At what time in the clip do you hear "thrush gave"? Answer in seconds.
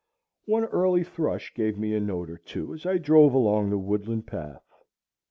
1.03-1.77